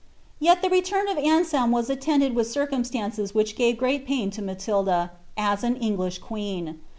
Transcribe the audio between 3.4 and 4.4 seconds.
ga*( great pain